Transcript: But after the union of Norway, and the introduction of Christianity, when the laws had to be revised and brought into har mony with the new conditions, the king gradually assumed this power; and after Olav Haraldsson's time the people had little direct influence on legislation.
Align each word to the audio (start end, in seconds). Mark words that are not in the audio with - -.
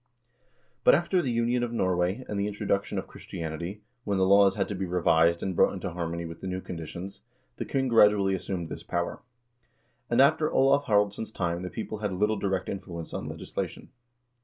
But 0.83 0.95
after 0.95 1.21
the 1.21 1.31
union 1.31 1.61
of 1.61 1.71
Norway, 1.71 2.25
and 2.27 2.39
the 2.39 2.47
introduction 2.47 2.97
of 2.97 3.05
Christianity, 3.05 3.81
when 4.03 4.17
the 4.17 4.25
laws 4.25 4.55
had 4.55 4.67
to 4.69 4.73
be 4.73 4.87
revised 4.87 5.43
and 5.43 5.55
brought 5.55 5.73
into 5.75 5.91
har 5.91 6.07
mony 6.07 6.25
with 6.25 6.41
the 6.41 6.47
new 6.47 6.59
conditions, 6.59 7.21
the 7.57 7.65
king 7.65 7.87
gradually 7.87 8.33
assumed 8.33 8.69
this 8.69 8.81
power; 8.81 9.21
and 10.09 10.19
after 10.19 10.49
Olav 10.51 10.85
Haraldsson's 10.85 11.29
time 11.31 11.61
the 11.61 11.69
people 11.69 11.99
had 11.99 12.13
little 12.13 12.35
direct 12.39 12.67
influence 12.67 13.13
on 13.13 13.29
legislation. 13.29 13.89